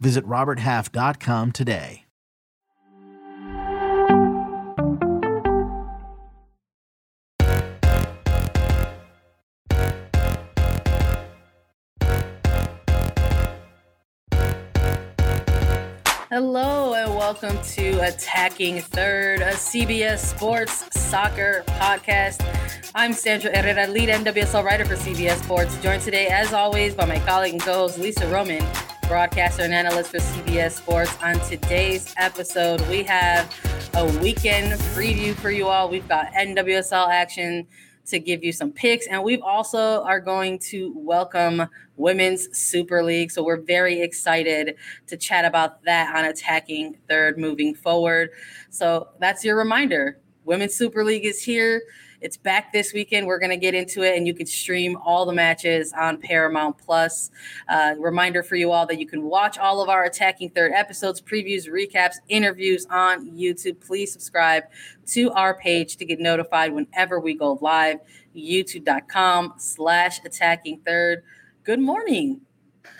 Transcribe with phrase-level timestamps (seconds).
[0.00, 2.04] Visit RobertHalf.com today.
[16.30, 22.44] Hello and welcome to Attacking Third, a CBS Sports Soccer podcast.
[22.94, 27.18] I'm Sandra Herrera, lead NWSL writer for CBS Sports, joined today, as always, by my
[27.20, 28.62] colleague and co-host Lisa Roman,
[29.08, 31.16] broadcaster and analyst for CBS Sports.
[31.22, 33.50] On today's episode, we have
[33.94, 35.88] a weekend preview for you all.
[35.88, 37.66] We've got NWSL action
[38.04, 39.06] to give you some picks.
[39.06, 41.62] And we've also are going to welcome
[41.96, 43.30] Women's Super League.
[43.30, 44.76] So we're very excited
[45.06, 48.28] to chat about that on attacking third moving forward.
[48.68, 50.18] So that's your reminder.
[50.44, 51.80] Women's Super League is here.
[52.20, 53.28] It's back this weekend.
[53.28, 56.76] We're going to get into it, and you can stream all the matches on Paramount
[56.76, 57.30] Plus.
[57.68, 61.20] Uh, reminder for you all that you can watch all of our Attacking Third episodes,
[61.20, 63.80] previews, recaps, interviews on YouTube.
[63.80, 64.64] Please subscribe
[65.06, 67.98] to our page to get notified whenever we go live.
[68.36, 71.22] YouTube.com slash Attacking Third.
[71.62, 72.40] Good morning.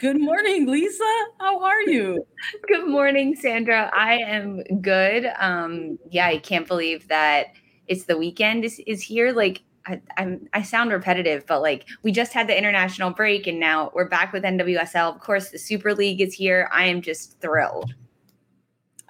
[0.01, 1.25] Good morning, Lisa.
[1.41, 2.25] How are you?
[2.69, 3.91] Good morning, Sandra.
[3.93, 5.27] I am good.
[5.39, 7.55] Um, yeah, I can't believe that
[7.89, 9.33] it's the weekend is, is here.
[9.33, 13.59] Like I, I'm, I sound repetitive, but like we just had the international break and
[13.59, 15.15] now we're back with NWSL.
[15.15, 16.69] Of course, the Super League is here.
[16.73, 17.95] I am just thrilled.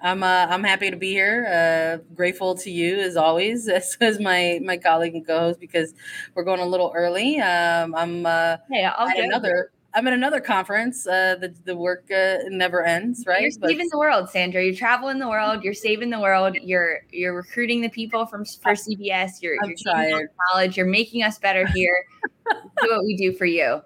[0.01, 1.45] I'm uh, I'm happy to be here.
[1.45, 5.93] Uh, grateful to you as always, as, as my my colleague and co-host because
[6.35, 7.39] we're going a little early.
[7.39, 9.71] Um, I'm uh, hey, I'll get another.
[9.93, 11.07] I'm at another conference.
[11.07, 13.41] Uh, the the work uh, never ends, right?
[13.41, 14.63] You're saving but, the world, Sandra.
[14.63, 15.63] You're traveling the world.
[15.63, 16.55] You're saving the world.
[16.61, 19.41] You're you're recruiting the people from for CBS.
[19.41, 20.29] You're, I'm you're tired.
[20.53, 20.77] Knowledge.
[20.77, 22.05] You're making us better here.
[22.51, 23.81] do what we do for you.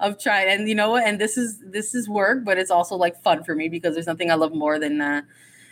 [0.00, 1.04] I've tried, and you know what?
[1.04, 4.06] And this is this is work, but it's also like fun for me because there's
[4.06, 5.00] nothing I love more than.
[5.00, 5.22] Uh,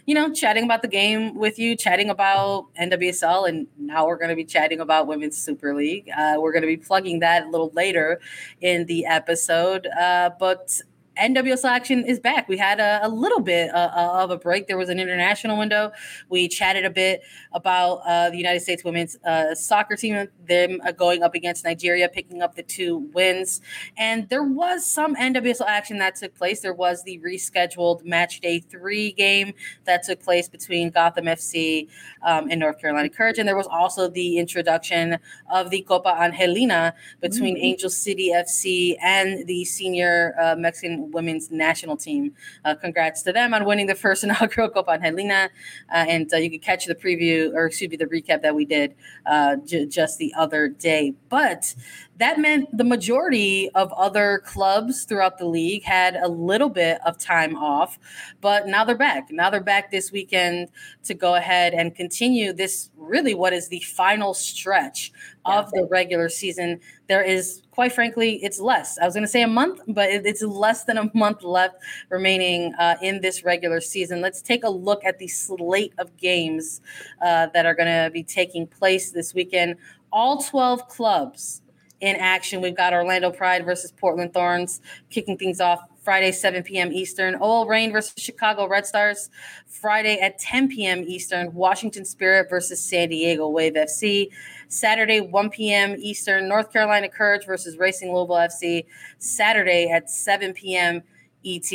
[0.07, 4.31] you know, chatting about the game with you, chatting about NWSL, and now we're going
[4.31, 6.11] to be chatting about Women's Super League.
[6.17, 8.21] Uh, we're going to be plugging that a little later
[8.61, 9.87] in the episode.
[9.87, 10.81] Uh, but
[11.21, 12.49] NWSL action is back.
[12.49, 14.67] We had a, a little bit uh, uh, of a break.
[14.67, 15.93] There was an international window.
[16.31, 17.23] We chatted a bit
[17.53, 22.09] about uh, the United States women's uh, soccer team, them uh, going up against Nigeria,
[22.09, 23.61] picking up the two wins.
[23.99, 26.61] And there was some NWSL action that took place.
[26.61, 29.53] There was the rescheduled match day three game
[29.85, 31.89] that took place between Gotham FC
[32.23, 33.39] um, and North Carolina Courage.
[33.39, 35.19] And there was also the introduction
[35.53, 37.65] of the Copa Angelina between mm-hmm.
[37.65, 42.35] Angel City FC and the senior uh, Mexican women's national team.
[42.65, 45.51] Uh, congrats to them on winning the first inaugural Copa Angelina.
[45.93, 48.65] Uh, and uh, you can catch the preview, or excuse me, the recap that we
[48.65, 48.95] did
[49.27, 51.15] uh, j- just the other day.
[51.29, 51.75] But
[52.21, 57.17] that meant the majority of other clubs throughout the league had a little bit of
[57.17, 57.99] time off,
[58.43, 59.31] but now they're back.
[59.31, 60.69] Now they're back this weekend
[61.05, 65.13] to go ahead and continue this really what is the final stretch
[65.45, 66.81] of the regular season.
[67.09, 68.99] There is, quite frankly, it's less.
[68.99, 71.77] I was going to say a month, but it's less than a month left
[72.09, 74.21] remaining uh, in this regular season.
[74.21, 76.81] Let's take a look at the slate of games
[77.23, 79.77] uh, that are going to be taking place this weekend.
[80.13, 81.63] All 12 clubs
[82.01, 82.61] in action.
[82.61, 86.93] We've got Orlando Pride versus Portland Thorns kicking things off Friday, 7 p.m.
[86.93, 87.35] Eastern.
[87.37, 89.29] OL Reign versus Chicago Red Stars.
[89.67, 91.05] Friday at 10 p.m.
[91.07, 91.53] Eastern.
[91.53, 94.31] Washington Spirit versus San Diego Wave FC.
[94.71, 95.97] Saturday, 1 p.m.
[95.99, 96.49] Eastern.
[96.49, 98.87] North Carolina Courage versus Racing Louisville FC.
[99.19, 101.03] Saturday at 7 p.m.
[101.45, 101.73] ET.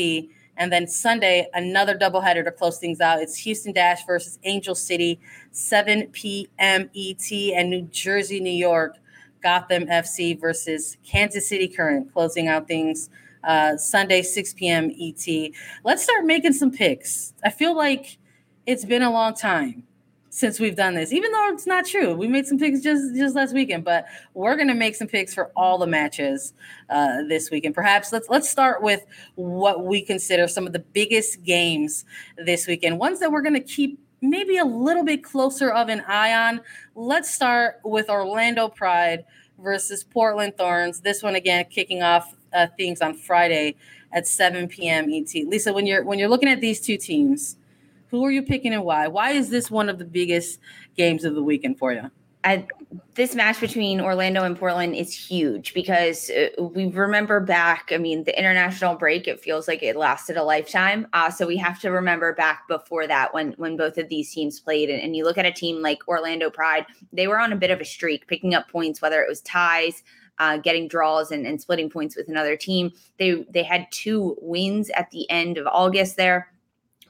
[0.57, 3.21] And then Sunday, another doubleheader to close things out.
[3.21, 5.19] It's Houston Dash versus Angel City,
[5.51, 6.89] 7 p.m.
[6.95, 8.95] ET, and New Jersey, New York,
[9.43, 13.09] Gotham FC versus Kansas City Current, closing out things
[13.43, 14.89] uh, Sunday, 6 p.m.
[14.97, 15.51] ET.
[15.83, 17.33] Let's start making some picks.
[17.43, 18.17] I feel like
[18.65, 19.83] it's been a long time
[20.35, 22.13] since we've done this, even though it's not true.
[22.13, 25.49] We made some picks just just last weekend, but we're gonna make some picks for
[25.55, 26.53] all the matches
[26.89, 27.73] uh, this weekend.
[27.73, 29.05] Perhaps let's let's start with
[29.35, 32.03] what we consider some of the biggest games
[32.37, 36.33] this weekend, ones that we're gonna keep maybe a little bit closer of an eye
[36.33, 36.59] on.
[36.95, 39.23] Let's start with Orlando Pride
[39.57, 40.99] versus Portland Thorns.
[40.99, 43.75] This one again kicking off uh, things on Friday
[44.11, 45.09] at 7 p.m.
[45.09, 45.33] ET.
[45.47, 47.55] Lisa, when you're when you're looking at these two teams
[48.15, 49.07] who are you picking and why?
[49.07, 50.59] Why is this one of the biggest
[50.95, 52.09] games of the weekend for you?
[52.45, 52.67] I,
[53.15, 57.89] this match between Orlando and Portland is huge because uh, we remember back.
[57.91, 61.07] I mean, the international break, it feels like it lasted a lifetime.
[61.11, 64.59] Uh, so we have to remember back before that when when both of these teams
[64.59, 64.91] played.
[64.91, 67.71] And, and you look at a team like Orlando Pride, they were on a bit
[67.71, 70.03] of a streak, picking up points, whether it was ties,
[70.37, 72.91] uh, getting draws and, and splitting points with another team.
[73.17, 76.51] They they had two wins at the end of August there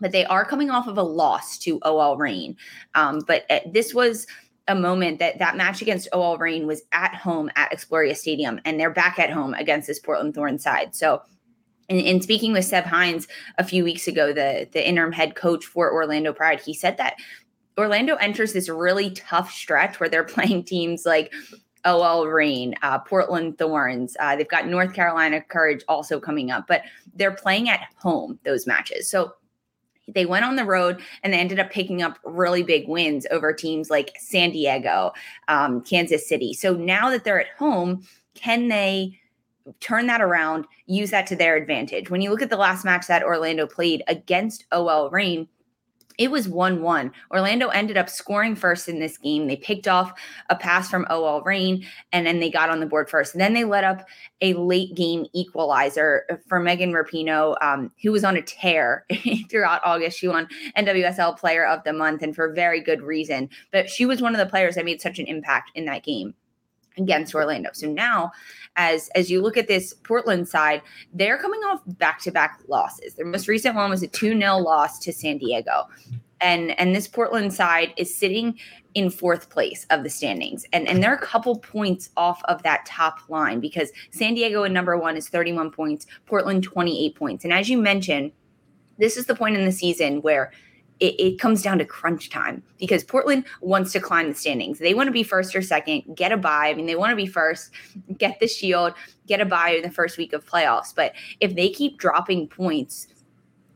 [0.05, 2.55] but they are coming off of a loss to OL Reign.
[2.93, 4.27] Um, but uh, this was
[4.67, 8.79] a moment that that match against OL Reign was at home at Exploria Stadium, and
[8.79, 10.93] they're back at home against this Portland Thorn side.
[10.93, 11.23] So,
[11.89, 15.65] in, in, speaking with Seb Hines a few weeks ago, the the interim head coach
[15.65, 17.15] for Orlando Pride, he said that
[17.75, 21.33] Orlando enters this really tough stretch where they're playing teams like
[21.83, 24.15] OL Reign, uh, Portland Thorns.
[24.19, 26.83] Uh, they've got North Carolina Courage also coming up, but
[27.15, 29.09] they're playing at home those matches.
[29.09, 29.33] So
[30.07, 33.53] they went on the road and they ended up picking up really big wins over
[33.53, 35.13] teams like San Diego,
[35.47, 36.53] um, Kansas City.
[36.53, 38.05] So now that they're at home,
[38.35, 39.19] can they
[39.79, 42.09] turn that around, use that to their advantage?
[42.09, 45.47] When you look at the last match that Orlando played against OL Reign,
[46.17, 47.11] it was 1 1.
[47.31, 49.47] Orlando ended up scoring first in this game.
[49.47, 50.13] They picked off
[50.49, 53.33] a pass from OL Reign and then they got on the board first.
[53.33, 54.07] And then they let up
[54.41, 59.05] a late game equalizer for Megan Rapinoe, um, who was on a tear
[59.49, 60.19] throughout August.
[60.19, 60.47] She won
[60.77, 63.49] NWSL Player of the Month and for very good reason.
[63.71, 66.35] But she was one of the players that made such an impact in that game
[66.97, 67.69] against Orlando.
[67.73, 68.31] So now
[68.75, 70.81] as as you look at this Portland side,
[71.13, 73.15] they're coming off back-to-back losses.
[73.15, 75.87] Their most recent one was a 2-0 loss to San Diego.
[76.41, 78.59] And and this Portland side is sitting
[78.93, 80.65] in fourth place of the standings.
[80.73, 84.73] And and they're a couple points off of that top line because San Diego in
[84.73, 87.43] number 1 is 31 points, Portland 28 points.
[87.45, 88.31] And as you mentioned,
[88.97, 90.51] this is the point in the season where
[90.99, 94.79] it, it, comes down to crunch time because Portland wants to climb the standings.
[94.79, 96.69] They want to be first or second, get a bye.
[96.69, 97.71] I mean, they want to be first,
[98.17, 98.93] get the shield,
[99.27, 100.95] get a bye in the first week of playoffs.
[100.95, 103.07] But if they keep dropping points,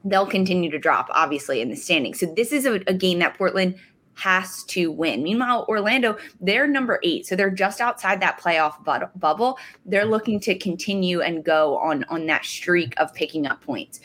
[0.06, 2.20] they'll continue to drop, obviously, in the standings.
[2.20, 3.76] So this is a, a game that Portland
[4.16, 5.24] has to win.
[5.24, 9.58] Meanwhile, Orlando, they're number eight, so they're just outside that playoff bu- bubble.
[9.86, 14.00] They're looking to continue and go on on that streak of picking up points.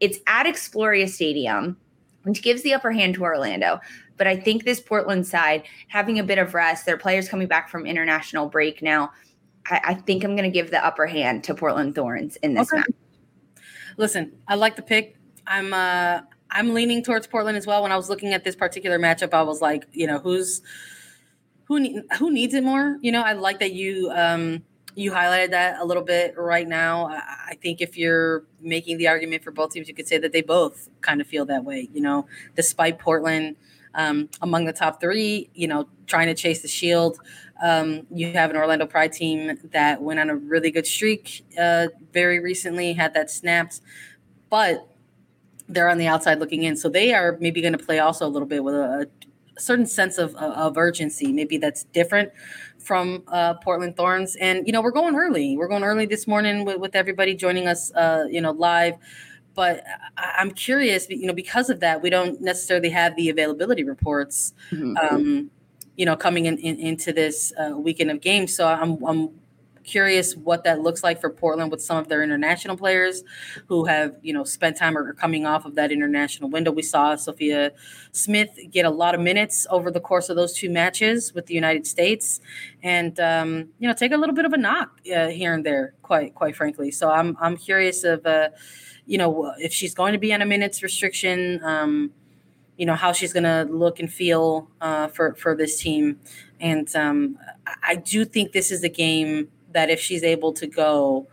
[0.00, 1.78] It's at Exploria Stadium
[2.26, 3.80] which gives the upper hand to Orlando.
[4.16, 7.68] But I think this Portland side, having a bit of rest, their players coming back
[7.68, 9.12] from international break now,
[9.66, 12.72] I, I think I'm going to give the upper hand to Portland Thorns in this
[12.72, 12.78] okay.
[12.78, 13.62] match.
[13.96, 15.16] Listen, I like the pick.
[15.46, 16.20] I'm uh
[16.50, 17.82] I'm leaning towards Portland as well.
[17.82, 20.62] When I was looking at this particular matchup, I was like, you know, who's
[21.64, 22.98] who who needs it more?
[23.00, 24.64] You know, I like that you um
[24.96, 27.06] you highlighted that a little bit right now.
[27.06, 30.40] I think if you're making the argument for both teams, you could say that they
[30.40, 31.90] both kind of feel that way.
[31.92, 32.26] You know,
[32.56, 33.56] despite Portland
[33.94, 37.18] um, among the top three, you know, trying to chase the shield,
[37.62, 41.88] um, you have an Orlando Pride team that went on a really good streak uh,
[42.14, 43.82] very recently, had that snapped,
[44.48, 44.88] but
[45.68, 46.74] they're on the outside looking in.
[46.74, 49.06] So they are maybe going to play also a little bit with a, a
[49.58, 51.32] certain sense of, of urgency.
[51.32, 52.30] Maybe that's different
[52.78, 54.36] from uh, Portland Thorns.
[54.36, 55.56] And, you know, we're going early.
[55.56, 58.94] We're going early this morning with, with everybody joining us, uh, you know, live.
[59.54, 59.84] But
[60.16, 64.52] I- am curious, you know, because of that, we don't necessarily have the availability reports,
[64.70, 64.96] mm-hmm.
[64.98, 65.50] um,
[65.96, 68.54] you know, coming in, in into this uh, weekend of games.
[68.54, 69.30] So I'm, I'm
[69.86, 73.22] curious what that looks like for Portland with some of their international players
[73.66, 76.70] who have, you know, spent time or coming off of that international window.
[76.70, 77.72] We saw Sophia
[78.12, 81.54] Smith get a lot of minutes over the course of those two matches with the
[81.54, 82.40] United States,
[82.82, 85.94] and um, you know, take a little bit of a knock uh, here and there,
[86.02, 86.90] quite quite frankly.
[86.90, 88.50] So I'm I'm curious of, uh,
[89.06, 91.62] you know, if she's going to be on a minutes restriction.
[91.64, 92.12] Um,
[92.78, 96.20] you know how she's going to look and feel uh, for for this team,
[96.60, 97.38] and um,
[97.82, 101.28] I do think this is a game that if she's able to go,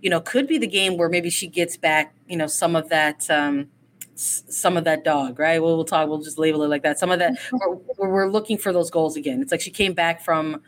[0.00, 2.88] you know, could be the game where maybe she gets back, you know, some of
[2.88, 3.28] that.
[3.28, 3.68] Um,
[4.16, 5.60] some of that dog, right?
[5.60, 6.08] We'll, we'll talk.
[6.08, 7.00] We'll just label it like that.
[7.00, 7.36] Some of that.
[7.98, 9.42] we're, we're looking for those goals again.
[9.42, 10.62] It's like she came back from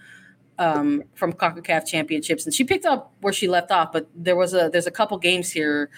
[0.58, 3.92] um, from CONCACAF championships, and she picked up where she left off.
[3.92, 5.90] But there was a there's a couple games here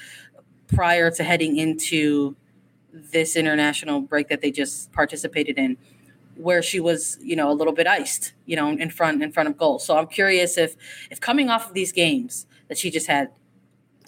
[0.67, 2.37] prior to heading into
[2.93, 5.79] this international break that they just participated in
[6.39, 9.49] where she was you know a little bit iced you know in front in front
[9.49, 10.77] of goal so i'm curious if
[11.11, 13.31] if coming off of these games that she just had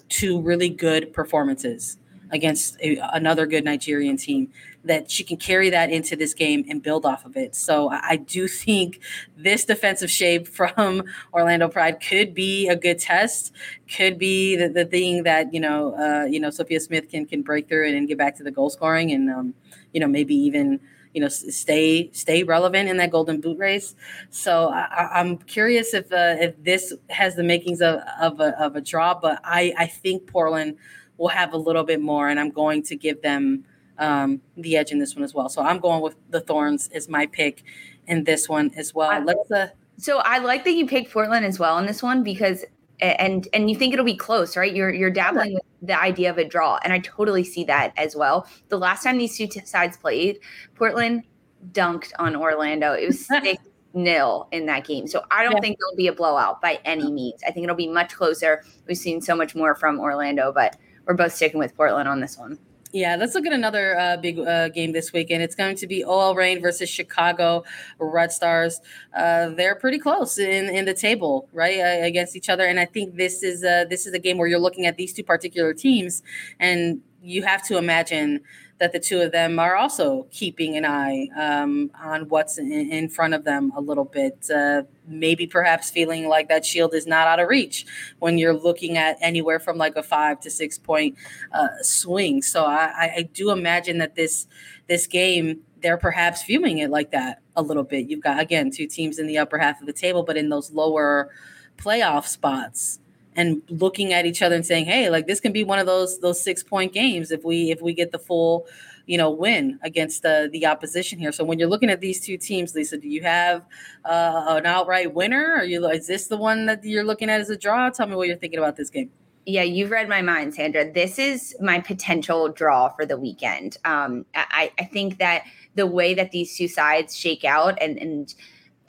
[0.09, 1.97] two really good performances
[2.31, 4.49] against a, another good nigerian team
[4.83, 7.55] that she can carry that into this game and build off of it.
[7.55, 8.99] So I do think
[9.37, 13.53] this defensive shape from Orlando Pride could be a good test,
[13.95, 17.41] could be the, the thing that, you know, uh, you know, Sophia Smith can, can
[17.41, 19.53] break through it and get back to the goal scoring and, um,
[19.93, 20.79] you know, maybe even,
[21.13, 23.95] you know, stay, stay relevant in that golden boot race.
[24.29, 28.75] So I, am curious if, uh, if this has the makings of, of a, of
[28.75, 30.77] a draw, but I, I think Portland
[31.17, 33.65] will have a little bit more and I'm going to give them,
[33.97, 35.47] um, the edge in this one as well.
[35.47, 37.63] So I'm going with the Thorns as my pick
[38.07, 39.23] in this one as well.
[39.23, 39.51] Let's.
[39.51, 42.65] Uh, so I like that you picked Portland as well in this one because
[43.01, 44.73] and and you think it'll be close, right?
[44.73, 48.15] You're you're dabbling with the idea of a draw, and I totally see that as
[48.15, 48.47] well.
[48.69, 50.39] The last time these two t- sides played,
[50.75, 51.23] Portland
[51.71, 52.93] dunked on Orlando.
[52.93, 55.61] It was six nil in that game, so I don't yeah.
[55.61, 57.41] think it'll be a blowout by any means.
[57.45, 58.63] I think it'll be much closer.
[58.87, 62.37] We've seen so much more from Orlando, but we're both sticking with Portland on this
[62.37, 62.59] one.
[62.93, 65.41] Yeah, let's look at another uh, big uh, game this weekend.
[65.41, 67.63] It's going to be OL Reign versus Chicago
[67.99, 68.81] Red Stars.
[69.15, 72.65] Uh, they're pretty close in, in the table, right, uh, against each other.
[72.65, 75.13] And I think this is a, this is a game where you're looking at these
[75.13, 76.21] two particular teams,
[76.59, 78.41] and you have to imagine
[78.81, 83.07] that the two of them are also keeping an eye um, on what's in, in,
[83.07, 84.49] front of them a little bit.
[84.49, 87.85] Uh, maybe perhaps feeling like that shield is not out of reach
[88.17, 91.15] when you're looking at anywhere from like a five to six point
[91.53, 92.41] uh, swing.
[92.41, 94.47] So I, I do imagine that this
[94.87, 98.09] this game they're perhaps viewing it like that a little bit.
[98.09, 100.71] You've got again two teams in the upper half of the table, but in those
[100.71, 101.29] lower
[101.77, 102.97] playoff spots
[103.35, 106.19] and looking at each other and saying, "Hey, like this can be one of those
[106.19, 108.67] those six point games if we if we get the full,
[109.05, 112.37] you know, win against the the opposition here." So when you're looking at these two
[112.37, 113.65] teams, Lisa, do you have
[114.05, 115.53] uh, an outright winner?
[115.55, 117.89] Are you is this the one that you're looking at as a draw?
[117.89, 119.11] Tell me what you're thinking about this game.
[119.45, 120.91] Yeah, you've read my mind, Sandra.
[120.91, 123.77] This is my potential draw for the weekend.
[123.85, 128.35] Um, I, I think that the way that these two sides shake out and and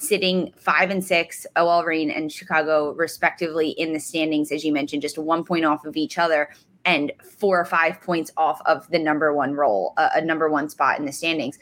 [0.03, 5.03] sitting five and six, OL Reign and Chicago, respectively, in the standings, as you mentioned,
[5.03, 6.51] just one point off of each other
[6.85, 10.69] and four or five points off of the number one role, uh, a number one
[10.69, 11.59] spot in the standings.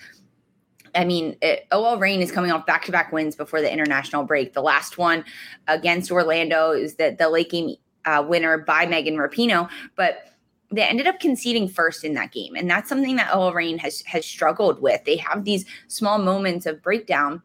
[0.95, 4.25] I mean, it, OL Reign is coming off back to back wins before the international
[4.25, 4.55] break.
[4.55, 5.25] The last one
[5.69, 10.25] against Orlando is the, the late game uh, winner by Megan Rapinoe, but
[10.73, 12.55] they ended up conceding first in that game.
[12.55, 15.05] And that's something that OL Reign has, has struggled with.
[15.05, 17.43] They have these small moments of breakdown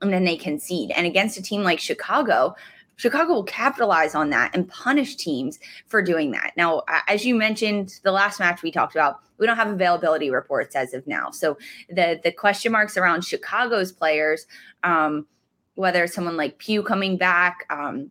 [0.00, 0.90] and then they concede.
[0.90, 2.54] And against a team like Chicago,
[2.96, 6.52] Chicago will capitalize on that and punish teams for doing that.
[6.56, 10.76] Now, as you mentioned, the last match we talked about, we don't have availability reports
[10.76, 11.30] as of now.
[11.30, 11.58] So
[11.88, 14.46] the the question marks around Chicago's players,
[14.84, 15.26] um,
[15.74, 18.10] whether someone like Pugh coming back, um,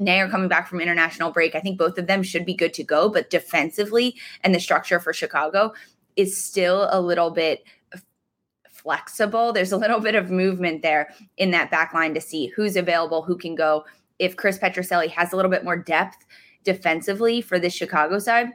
[0.00, 2.84] Naeher coming back from international break, I think both of them should be good to
[2.84, 3.08] go.
[3.08, 5.72] But defensively and the structure for Chicago
[6.16, 7.62] is still a little bit
[8.88, 9.52] flexible.
[9.52, 13.20] There's a little bit of movement there in that back line to see who's available,
[13.20, 13.84] who can go.
[14.18, 16.24] If Chris Petrucelli has a little bit more depth
[16.64, 18.46] defensively for the Chicago side,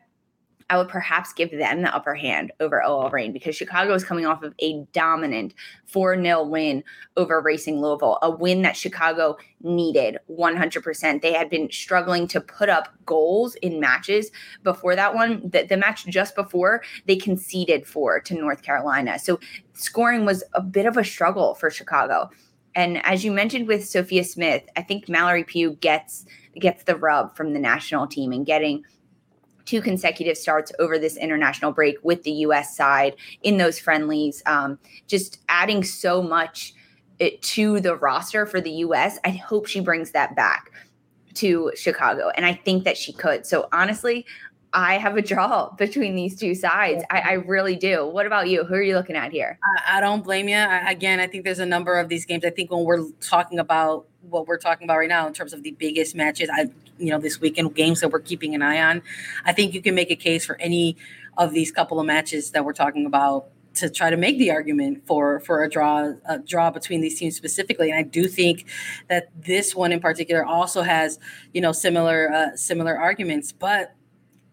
[0.74, 4.26] I would perhaps give them the upper hand over OL Reign because Chicago is coming
[4.26, 5.54] off of a dominant
[5.86, 6.84] 4 0 win
[7.16, 11.22] over Racing Louisville, a win that Chicago needed 100%.
[11.22, 14.32] They had been struggling to put up goals in matches
[14.64, 15.48] before that one.
[15.48, 19.20] The, the match just before, they conceded four to North Carolina.
[19.20, 19.40] So
[19.74, 22.32] scoring was a bit of a struggle for Chicago.
[22.74, 26.26] And as you mentioned with Sophia Smith, I think Mallory Pugh gets
[26.60, 28.84] gets the rub from the national team and getting
[29.66, 32.76] two consecutive starts over this international break with the U.S.
[32.76, 34.78] side in those friendlies, um,
[35.08, 36.74] just adding so much
[37.20, 39.20] it, to the roster for the U.S.
[39.24, 40.72] I hope she brings that back.
[41.36, 42.30] to Chicago.
[42.36, 43.46] And I think that she could.
[43.48, 44.24] So honestly,
[44.74, 47.04] I have a draw between these two sides.
[47.10, 48.06] I, I, really do.
[48.06, 48.64] What about you?
[48.64, 49.58] Who are you looking at here?
[49.64, 50.56] I, I don't blame you.
[50.56, 52.44] I, again, I think there's a number of these games.
[52.46, 55.64] I think when we're talking about what we're talking about right now in terms of
[55.64, 59.02] the biggest matches, I you know this weekend games that we're keeping an eye on,
[59.46, 60.98] I think you can make a case for any
[61.38, 65.06] of these couple of matches that we're talking about to try to make the argument
[65.08, 68.66] for for a draw a draw between these teams specifically and i do think
[69.10, 71.18] that this one in particular also has
[71.56, 73.96] you know similar uh, similar arguments but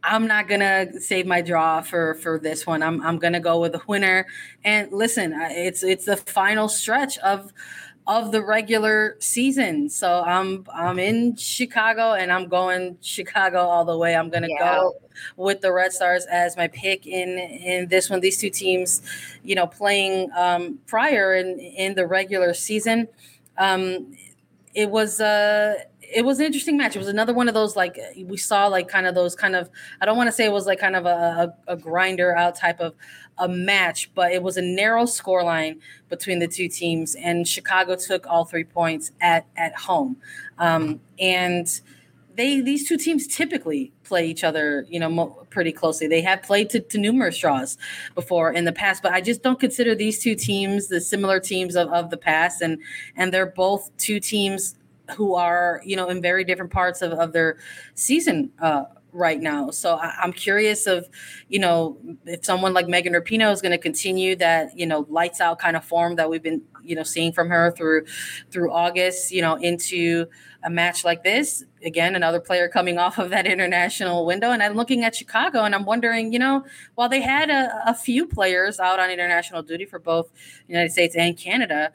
[0.03, 2.83] I'm not gonna save my draw for for this one.
[2.83, 4.27] I'm I'm gonna go with the winner.
[4.65, 7.53] And listen, it's it's the final stretch of
[8.07, 9.89] of the regular season.
[9.89, 14.17] So I'm I'm in Chicago and I'm going Chicago all the way.
[14.17, 14.77] I'm gonna yeah.
[14.77, 14.95] go
[15.37, 18.21] with the Red Stars as my pick in in this one.
[18.21, 19.03] These two teams,
[19.45, 23.09] you know, playing um, prior in in the regular season.
[23.59, 24.15] Um,
[24.75, 26.97] it was uh it was an interesting match.
[26.97, 29.71] It was another one of those like we saw like kind of those kind of
[30.01, 32.57] I don't want to say it was like kind of a, a, a grinder out
[32.57, 32.95] type of
[33.41, 35.79] a match, but it was a narrow scoreline
[36.09, 40.17] between the two teams, and Chicago took all three points at at home,
[40.59, 41.81] um, and
[42.37, 46.07] they these two teams typically play each other, you know, mo- pretty closely.
[46.07, 47.77] They have played to, to, numerous draws
[48.15, 51.77] before in the past, but I just don't consider these two teams the similar teams
[51.77, 52.79] of, of the past, and
[53.17, 54.77] and they're both two teams
[55.17, 57.59] who are you know in very different parts of, of their
[57.95, 59.71] season uh, right now.
[59.71, 61.09] So I, am curious of,
[61.49, 65.41] you know, if someone like Megan Rapinoe is going to continue that, you know, lights
[65.41, 68.05] out kind of form that we've been, you know, seeing from her through
[68.51, 70.27] through August, you know, into
[70.63, 71.65] a match like this.
[71.85, 74.51] Again, another player coming off of that international window.
[74.51, 76.65] And I'm looking at Chicago and I'm wondering, you know,
[76.95, 80.31] while they had a, a few players out on international duty for both
[80.69, 81.93] United States and Canada,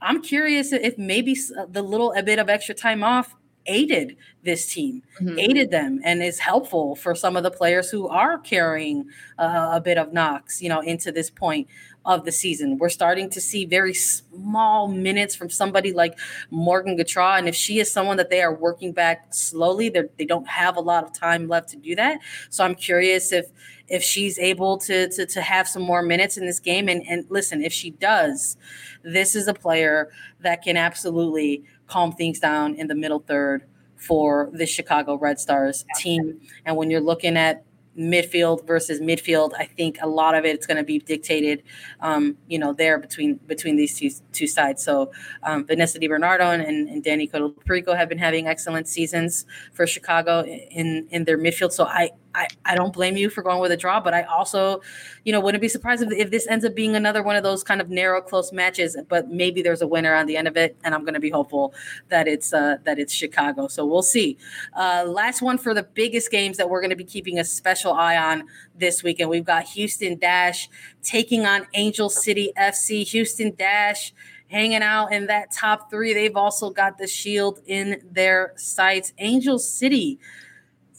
[0.00, 3.34] I'm curious if maybe uh, the little a bit of extra time off
[3.68, 5.38] aided this team, mm-hmm.
[5.38, 9.06] aided them, and is helpful for some of the players who are carrying
[9.38, 11.68] uh, a bit of knocks, you know, into this point
[12.04, 12.78] of the season.
[12.78, 16.18] We're starting to see very small minutes from somebody like
[16.50, 20.48] Morgan Gautrat, and if she is someone that they are working back slowly, they don't
[20.48, 22.20] have a lot of time left to do that.
[22.50, 23.46] So I'm curious if
[23.88, 26.88] if she's able to to, to have some more minutes in this game.
[26.88, 28.56] And, and listen, if she does,
[29.02, 30.10] this is a player
[30.40, 33.64] that can absolutely calm things down in the middle third
[33.96, 36.40] for the Chicago Red Stars team.
[36.64, 37.64] And when you're looking at
[37.98, 39.52] midfield versus midfield.
[39.58, 41.64] I think a lot of it's going to be dictated,
[42.00, 44.82] um, you know, there between between these two two sides.
[44.82, 45.10] So
[45.42, 51.08] um, Vanessa DiBernardo and, and Dani Colaprico have been having excellent seasons for Chicago in
[51.10, 51.72] in their midfield.
[51.72, 54.80] So I I, I don't blame you for going with a draw, but I also,
[55.24, 57.64] you know, wouldn't be surprised if, if this ends up being another one of those
[57.64, 58.96] kind of narrow, close matches.
[59.08, 61.30] But maybe there's a winner on the end of it, and I'm going to be
[61.30, 61.74] hopeful
[62.08, 63.68] that it's uh, that it's Chicago.
[63.68, 64.36] So we'll see.
[64.76, 67.92] Uh, last one for the biggest games that we're going to be keeping a special
[67.92, 68.44] eye on
[68.76, 69.30] this weekend.
[69.30, 70.68] We've got Houston Dash
[71.02, 73.06] taking on Angel City FC.
[73.08, 74.12] Houston Dash
[74.48, 76.12] hanging out in that top three.
[76.14, 79.12] They've also got the shield in their sights.
[79.18, 80.18] Angel City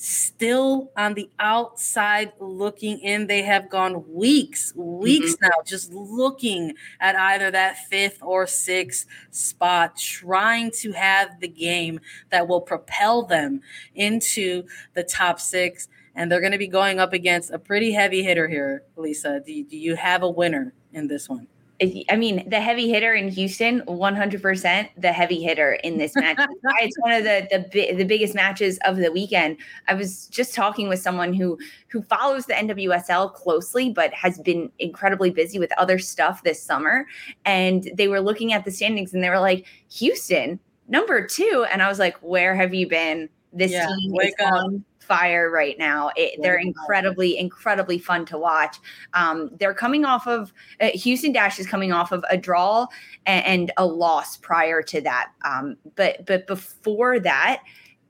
[0.02, 3.28] still on the outside looking in.
[3.28, 5.46] They have gone weeks, weeks mm-hmm.
[5.46, 12.00] now, just looking at either that fifth or sixth spot, trying to have the game
[12.30, 13.62] that will propel them
[13.94, 15.90] into the top six.
[16.16, 19.42] And they're going to be going up against a pretty heavy hitter here, Lisa.
[19.46, 21.48] Do do you have a winner in this one?
[21.82, 26.38] I mean, the heavy hitter in Houston, 100% the heavy hitter in this match.
[26.82, 29.58] it's one of the, the the biggest matches of the weekend.
[29.88, 34.70] I was just talking with someone who who follows the NWSL closely, but has been
[34.80, 37.08] incredibly busy with other stuff this summer.
[37.46, 41.66] And they were looking at the standings and they were like, Houston, number two.
[41.72, 43.30] And I was like, where have you been?
[43.54, 44.54] This yeah, team is up.
[44.54, 46.12] on fire right now.
[46.16, 48.78] It, they're incredibly, incredibly fun to watch.
[49.14, 52.88] Um, they're coming off of uh, Houston Dash is coming off of a draw
[53.26, 55.32] and, and a loss prior to that.
[55.44, 57.64] Um, but but before that,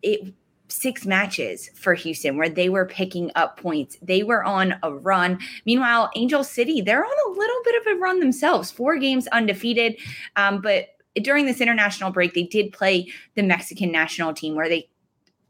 [0.03, 0.33] it
[0.67, 3.97] six matches for Houston where they were picking up points.
[4.03, 5.39] They were on a run.
[5.65, 8.69] Meanwhile, Angel City, they're on a little bit of a run themselves.
[8.69, 9.97] Four games undefeated.
[10.35, 14.87] Um, but during this international break, they did play the Mexican national team where they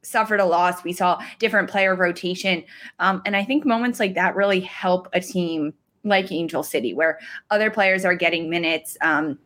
[0.01, 0.83] suffered a loss.
[0.83, 2.63] We saw different player rotation.
[2.99, 7.19] Um, and I think moments like that really help a team like Angel City, where
[7.49, 9.38] other players are getting minutes um,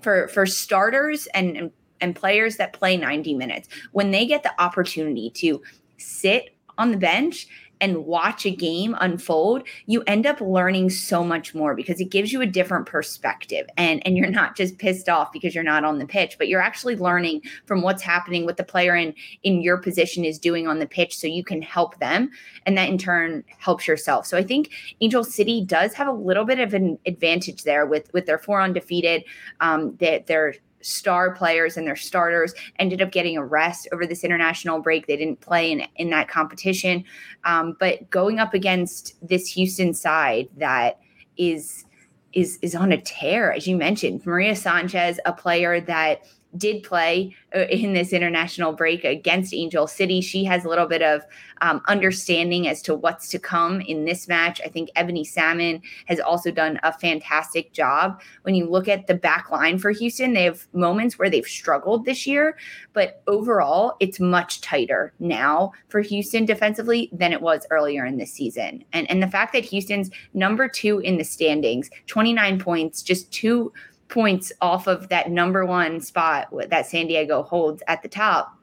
[0.00, 3.68] for for starters and, and and players that play 90 minutes.
[3.92, 5.62] When they get the opportunity to
[5.96, 7.46] sit on the bench
[7.82, 12.32] and watch a game unfold, you end up learning so much more because it gives
[12.32, 13.66] you a different perspective.
[13.76, 16.60] And, and you're not just pissed off because you're not on the pitch, but you're
[16.60, 20.78] actually learning from what's happening, what the player in, in your position is doing on
[20.78, 22.30] the pitch so you can help them.
[22.64, 24.26] And that in turn helps yourself.
[24.26, 28.12] So I think Angel City does have a little bit of an advantage there with,
[28.14, 29.24] with their four undefeated,
[29.60, 34.24] um, that they're star players and their starters ended up getting a rest over this
[34.24, 35.06] international break.
[35.06, 37.04] They didn't play in, in that competition.
[37.44, 41.00] Um, but going up against this Houston side that
[41.36, 41.84] is
[42.32, 46.22] is is on a tear, as you mentioned, Maria Sanchez, a player that
[46.56, 50.20] did play uh, in this international break against Angel City.
[50.20, 51.22] She has a little bit of
[51.60, 54.60] um, understanding as to what's to come in this match.
[54.64, 58.20] I think Ebony Salmon has also done a fantastic job.
[58.42, 62.04] When you look at the back line for Houston, they have moments where they've struggled
[62.04, 62.58] this year,
[62.92, 68.26] but overall, it's much tighter now for Houston defensively than it was earlier in the
[68.26, 68.84] season.
[68.92, 73.72] And, and the fact that Houston's number two in the standings, 29 points, just two
[74.12, 78.54] points off of that number one spot that San Diego holds at the top.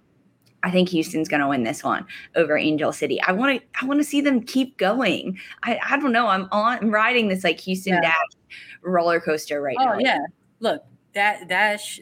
[0.61, 3.19] I think Houston's going to win this one over Angel City.
[3.23, 5.39] I want to I want to see them keep going.
[5.63, 6.27] I, I don't know.
[6.27, 8.01] I'm on I'm riding this like Houston yeah.
[8.01, 9.97] dash roller coaster right oh, now.
[9.99, 10.19] yeah.
[10.59, 10.83] Look,
[11.13, 11.99] that dash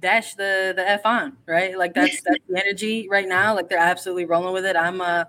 [0.00, 1.78] dash the the F on, right?
[1.78, 3.54] Like that's that's the energy right now.
[3.54, 4.76] Like they're absolutely rolling with it.
[4.76, 5.24] I'm uh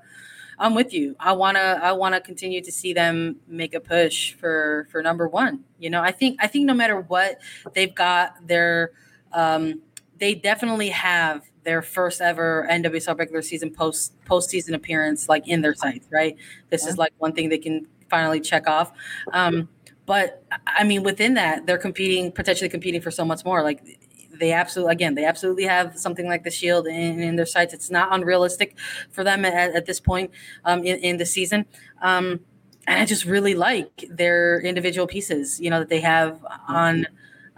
[0.62, 1.16] I'm with you.
[1.20, 5.64] I wanna I wanna continue to see them make a push for for number one.
[5.80, 7.40] You know, I think I think no matter what
[7.74, 8.92] they've got their
[9.34, 9.82] um
[10.20, 15.74] they definitely have their first ever NWSL regular season post postseason appearance like in their
[15.74, 16.38] sights, right?
[16.70, 16.90] This yeah.
[16.90, 18.92] is like one thing they can finally check off.
[19.34, 19.68] Um,
[20.06, 23.64] but I mean, within that, they're competing, potentially competing for so much more.
[23.64, 24.00] Like
[24.42, 27.74] they absolutely again they absolutely have something like the shield in, in their sights.
[27.74, 28.76] It's not unrealistic
[29.12, 30.32] for them at, at this point
[30.66, 31.66] um, in, in, the season.
[32.02, 32.42] Um,
[32.88, 37.06] and i just really like their individual pieces you know that they have on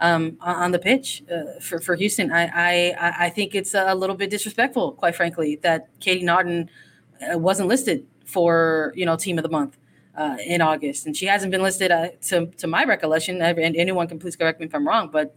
[0.00, 2.30] um, on the pitch uh, for, for houston.
[2.30, 6.68] I, I i think it's a little bit disrespectful quite frankly that katie naughton
[7.22, 9.78] uh, wasn't listed for you know team of the month
[10.16, 13.40] uh, in August, and she hasn't been listed uh, to to my recollection.
[13.42, 15.36] And anyone can please correct me if I'm wrong, but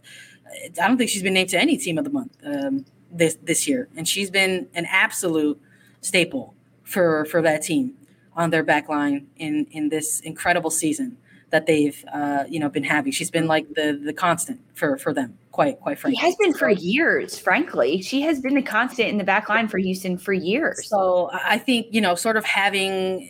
[0.80, 3.66] I don't think she's been named to any team of the month um, this this
[3.66, 5.60] year, and she's been an absolute
[6.00, 7.94] staple for for that team
[8.34, 11.16] on their back line in in this incredible season
[11.50, 13.12] that they've uh, you know been having.
[13.12, 15.38] She's been like the the constant for for them.
[15.52, 17.38] Quite quite frankly, she has been for years.
[17.38, 20.88] Frankly, she has been the constant in the back line for Houston for years.
[20.88, 23.28] So I think you know, sort of having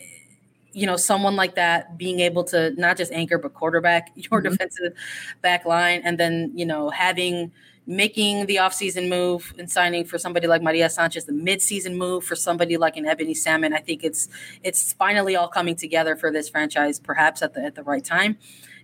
[0.73, 4.51] you know someone like that being able to not just anchor but quarterback your mm-hmm.
[4.51, 4.93] defensive
[5.41, 7.51] back line and then you know having
[7.87, 12.35] making the offseason move and signing for somebody like Maria Sanchez the midseason move for
[12.35, 14.27] somebody like an Ebony Salmon I think it's
[14.63, 18.37] it's finally all coming together for this franchise perhaps at the at the right time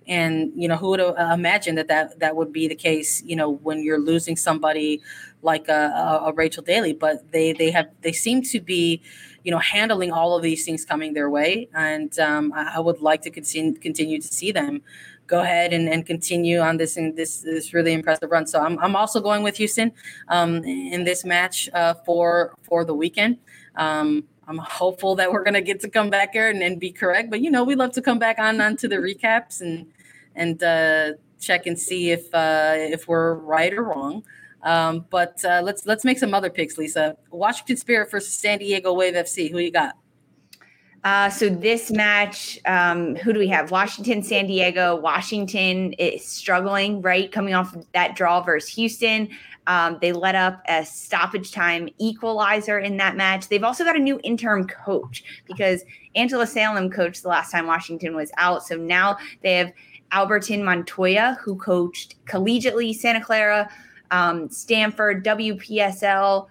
[0.08, 3.36] and you know who would uh, imagine that that that would be the case you
[3.36, 5.02] know when you're losing somebody
[5.42, 9.02] like a, a Rachel Daly but they they have they seem to be
[9.46, 11.70] you know, handling all of these things coming their way.
[11.76, 14.82] And um, I, I, would like to continue continue to see them
[15.28, 18.48] go ahead and, and continue on this in this this really impressive run.
[18.48, 19.92] So I'm, I'm also going with Houston
[20.30, 23.38] um, in this match uh, for for the weekend.
[23.76, 27.30] Um, I'm hopeful that we're gonna get to come back here and, and, be correct.
[27.30, 29.86] But you know, we love to come back on onto the recaps and
[30.34, 34.24] and uh, check and see if uh, if we're right or wrong.
[34.66, 37.16] Um, but uh, let's let's make some other picks, Lisa.
[37.32, 39.50] Washington Spirit versus San Diego Wave FC.
[39.50, 39.96] Who you got?
[41.06, 43.70] Uh, so this match, um, who do we have?
[43.70, 44.96] Washington, San Diego.
[44.96, 47.32] Washington is struggling, right?
[47.32, 49.30] Coming off that draw versus Houston.
[49.68, 53.50] Um, they let up a stoppage time equalizer in that match.
[53.50, 55.84] They've also got a new interim coach because
[56.16, 58.66] Angela Salem coached the last time Washington was out.
[58.66, 59.72] So now they have
[60.12, 63.70] Albertin Montoya, who coached collegiately Santa Clara,
[64.12, 66.48] um, Stanford, WPSL,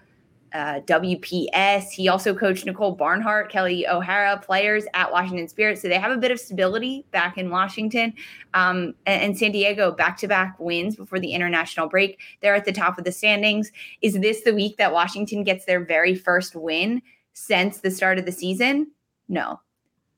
[0.55, 1.89] uh, WPS.
[1.89, 5.79] He also coached Nicole Barnhart, Kelly O'Hara players at Washington Spirit.
[5.79, 8.13] So they have a bit of stability back in Washington.
[8.53, 12.21] Um, and, and, San Diego back to back wins before the international break.
[12.41, 13.73] They're at the top of the standings.
[14.01, 17.01] Is this the week that Washington gets their very first win
[17.33, 18.91] since the start of the season?
[19.27, 19.59] No.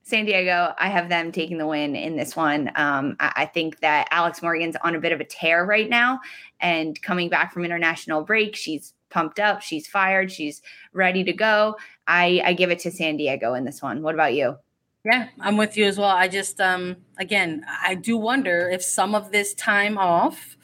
[0.08, 2.72] San Diego, I have them taking the win in this one.
[2.76, 6.20] Um, I, I, think that Alex Morgan's on a bit of a tear right now
[6.60, 8.56] and coming back from international break.
[8.56, 10.62] She's pumped up, she's fired, she's
[10.94, 11.76] ready to go.
[12.06, 14.00] I, I give it to San Diego in this one.
[14.00, 14.56] What about you?
[15.04, 16.08] Yeah, I'm with you as well.
[16.08, 20.56] I just, um, again, I do wonder if some of this time off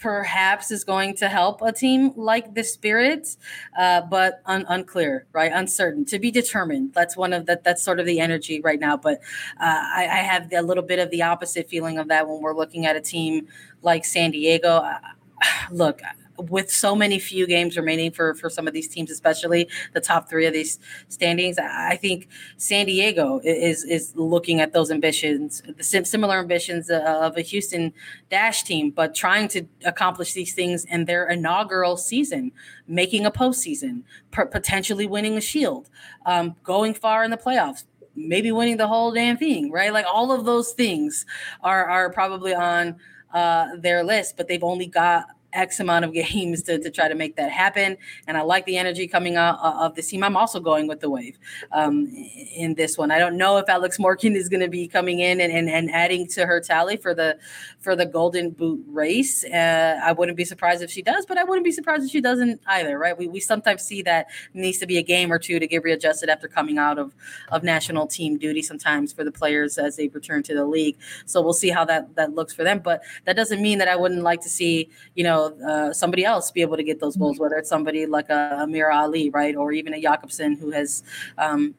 [0.00, 3.36] perhaps is going to help a team like the Spirits,
[3.78, 5.52] uh, but un- unclear, right?
[5.54, 6.92] Uncertain, to be determined.
[6.94, 7.64] That's one of that.
[7.64, 8.96] That's sort of the energy right now.
[8.96, 9.20] But
[9.60, 12.56] uh, I, I, have a little bit of the opposite feeling of that when we're
[12.56, 13.46] looking at a team
[13.82, 14.82] like San Diego.
[15.70, 16.00] look,
[16.48, 20.28] with so many few games remaining for for some of these teams, especially the top
[20.28, 26.04] three of these standings, I think San Diego is is looking at those ambitions, the
[26.04, 27.92] similar ambitions uh, of a Houston
[28.30, 32.52] Dash team, but trying to accomplish these things in their inaugural season,
[32.86, 35.88] making a postseason, potentially winning a Shield,
[36.26, 39.92] um, going far in the playoffs, maybe winning the whole damn thing, right?
[39.92, 41.26] Like all of those things
[41.62, 42.96] are are probably on
[43.32, 47.14] uh, their list, but they've only got X amount of games to, to try to
[47.14, 47.96] make that happen.
[48.26, 50.22] And I like the energy coming out of the team.
[50.22, 51.38] I'm also going with the wave
[51.72, 52.06] um,
[52.54, 53.10] in this one.
[53.10, 55.90] I don't know if Alex Morgan is going to be coming in and, and, and
[55.90, 57.38] adding to her tally for the
[57.80, 59.44] for the Golden Boot race.
[59.44, 62.20] Uh, I wouldn't be surprised if she does, but I wouldn't be surprised if she
[62.20, 62.98] doesn't either.
[62.98, 63.16] Right?
[63.16, 66.28] We, we sometimes see that needs to be a game or two to get readjusted
[66.28, 67.14] after coming out of
[67.50, 68.62] of national team duty.
[68.62, 70.96] Sometimes for the players as they return to the league.
[71.26, 72.80] So we'll see how that that looks for them.
[72.80, 76.24] But that doesn't mean that I wouldn't like to see you know know uh, somebody
[76.24, 79.56] else be able to get those goals, whether it's somebody like a Amirah Ali, right,
[79.56, 81.02] or even a Jakobsson who has
[81.38, 81.74] um,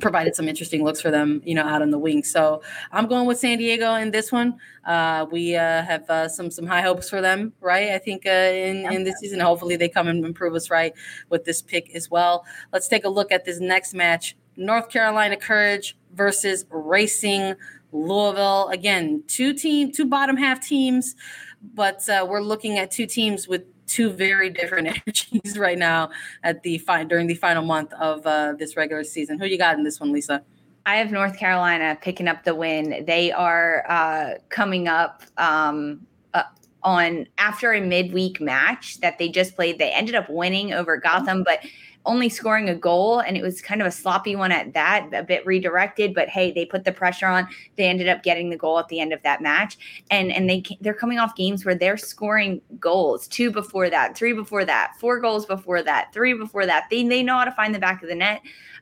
[0.00, 2.22] provided some interesting looks for them, you know, out on the wing.
[2.22, 4.58] So I'm going with San Diego in this one.
[4.84, 7.90] Uh, we uh, have uh, some some high hopes for them, right?
[7.90, 10.92] I think uh, in in this season, hopefully they come and improve us right
[11.30, 12.44] with this pick as well.
[12.72, 17.54] Let's take a look at this next match: North Carolina Courage versus Racing
[17.92, 18.68] Louisville.
[18.68, 21.14] Again, two team, two bottom half teams
[21.62, 26.10] but uh, we're looking at two teams with two very different energies right now
[26.42, 29.38] at the fine during the final month of uh, this regular season.
[29.38, 30.42] Who you got in this one, Lisa?
[30.84, 33.04] I have North Carolina picking up the win.
[33.06, 36.44] They are uh, coming up um, uh,
[36.84, 39.78] on after a midweek match that they just played.
[39.78, 41.58] They ended up winning over Gotham, but
[42.06, 45.22] only scoring a goal and it was kind of a sloppy one at that a
[45.22, 48.78] bit redirected but hey they put the pressure on they ended up getting the goal
[48.78, 49.76] at the end of that match
[50.10, 54.32] and and they they're coming off games where they're scoring goals two before that three
[54.32, 57.74] before that four goals before that three before that they, they know how to find
[57.74, 58.40] the back of the net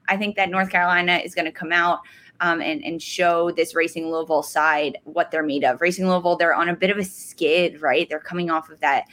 [0.08, 2.00] i think that north carolina is going to come out
[2.40, 5.80] um, and, and show this Racing Louisville side what they're made of.
[5.80, 8.08] Racing Louisville, they're on a bit of a skid, right?
[8.08, 9.06] They're coming off of that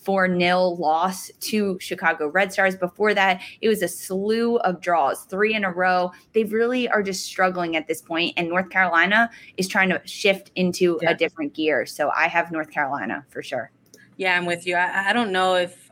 [0.00, 2.76] 4 0 loss to Chicago Red Stars.
[2.76, 6.10] Before that, it was a slew of draws, three in a row.
[6.32, 10.50] They really are just struggling at this point, and North Carolina is trying to shift
[10.56, 11.10] into yeah.
[11.10, 11.86] a different gear.
[11.86, 13.70] So I have North Carolina for sure.
[14.16, 14.76] Yeah, I'm with you.
[14.76, 15.90] I, I don't know if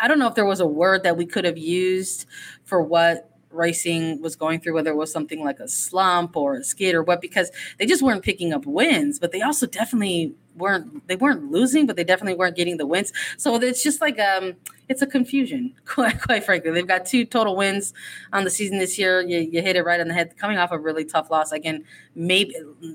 [0.00, 2.26] I don't know if there was a word that we could have used
[2.64, 6.64] for what racing was going through, whether it was something like a slump or a
[6.64, 11.06] skid or what, because they just weren't picking up wins, but they also definitely weren't
[11.08, 13.12] they weren't losing, but they definitely weren't getting the wins.
[13.36, 14.54] So it's just like um
[14.88, 16.70] it's a confusion, quite, quite frankly.
[16.70, 17.92] They've got two total wins
[18.32, 19.20] on the season this year.
[19.20, 21.52] You, you hit it right on the head, coming off a really tough loss.
[21.52, 22.54] Again, maybe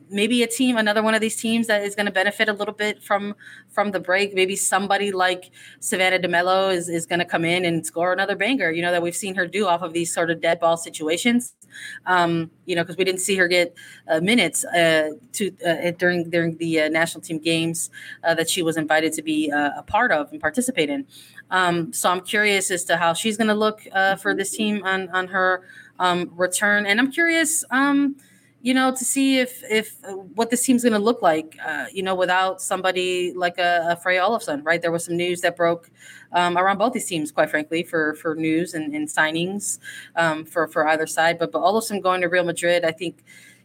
[0.10, 2.74] maybe a team, another one of these teams that is going to benefit a little
[2.74, 3.36] bit from
[3.70, 4.34] from the break.
[4.34, 8.72] Maybe somebody like Savannah DeMelo is, is going to come in and score another banger.
[8.72, 11.56] You know that we've seen her do off of these sort of dead ball situations.
[12.06, 13.76] Um, you know, because we didn't see her get
[14.08, 17.80] uh, minutes uh, to uh, during during the uh, national team games
[18.26, 21.02] uh, that she was invited to be uh, a part of and participate in.
[21.50, 24.76] Um, so I'm curious as to how she's going to look uh, for this team
[24.92, 25.50] on on her
[26.00, 28.16] um, return, and I'm curious, um,
[28.68, 31.86] you know, to see if if uh, what this team's going to look like, uh,
[31.98, 34.82] you know, without somebody like a, a Freja Olofsson, right?
[34.82, 35.92] There was some news that broke
[36.32, 39.80] um, around both these teams, quite frankly, for for news and, and signings
[40.16, 41.36] um, for for either side.
[41.38, 43.16] But but Olofsson going to Real Madrid, I think,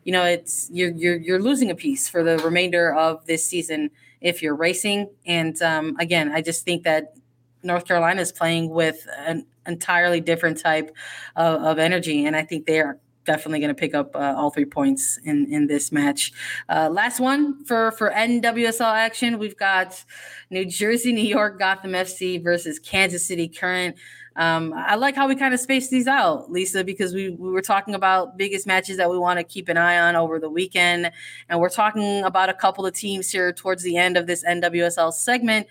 [0.09, 3.91] you know, it's you're you're you're losing a piece for the remainder of this season
[4.23, 5.11] if you're racing.
[5.27, 7.15] And um, again, I just think that
[7.63, 10.97] North Carolina is playing with an entirely different type
[11.37, 14.49] of, of energy, and I think they are definitely going to pick up uh, all
[14.49, 16.33] three points in in this match.
[16.71, 20.03] Uh, last one for for NWSL action, we've got
[20.49, 23.95] New Jersey, New York, Gotham FC versus Kansas City Current.
[24.39, 27.61] Um, I like how we kind of space these out, Lisa, because we, we were
[27.61, 31.11] talking about biggest matches that we want to keep an eye on over the weekend.
[31.49, 35.13] And we're talking about a couple of teams here towards the end of this NWSL
[35.13, 35.67] segment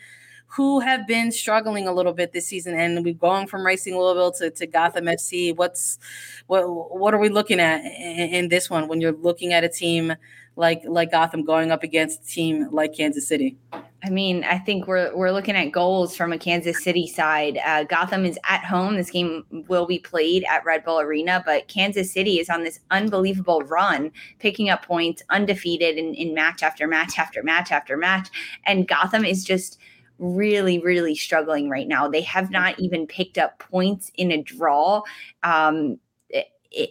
[0.48, 2.74] who have been struggling a little bit this season.
[2.74, 5.56] And we've gone from Racing Louisville to, to Gotham FC.
[5.56, 6.00] What's
[6.48, 9.70] what what are we looking at in, in this one when you're looking at a
[9.70, 10.16] team
[10.56, 13.58] like like Gotham going up against a team like Kansas City?
[14.04, 17.60] I mean, I think we're we're looking at goals from a Kansas City side.
[17.66, 18.96] Uh, Gotham is at home.
[18.96, 22.80] This game will be played at Red Bull Arena, but Kansas City is on this
[22.92, 28.30] unbelievable run, picking up points, undefeated in, in match after match after match after match,
[28.66, 29.80] and Gotham is just
[30.20, 32.08] really, really struggling right now.
[32.08, 35.02] They have not even picked up points in a draw.
[35.44, 36.00] Um,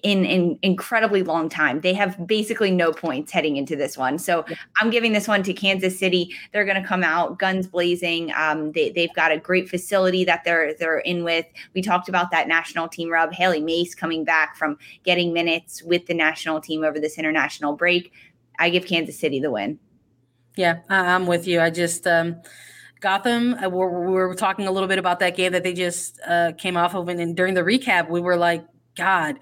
[0.03, 1.81] in an incredibly long time.
[1.81, 4.19] They have basically no points heading into this one.
[4.19, 4.45] So
[4.81, 6.35] I'm giving this one to Kansas City.
[6.53, 8.33] They're going to come out guns blazing.
[8.37, 11.47] Um, they, they've got a great facility that they're they're in with.
[11.75, 13.33] We talked about that national team rub.
[13.33, 18.13] Hailie Mace coming back from getting minutes with the national team over this international break.
[18.59, 19.79] I give Kansas City the win.
[20.57, 21.61] Yeah, I'm with you.
[21.61, 22.37] I just um,
[23.01, 23.55] Gotham.
[23.55, 26.77] Uh, we're, we're talking a little bit about that game that they just uh, came
[26.77, 28.65] off of, and, during the recap, we were like,
[28.97, 29.39] God,